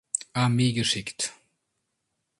[0.33, 1.31] Armee geschickt.